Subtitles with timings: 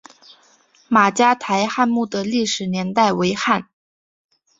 [0.87, 3.69] 马家台汉墓的历史年代为汉。